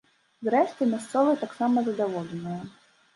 [0.45, 2.57] Зрэшты, мясцовыя таксама задаволеныя.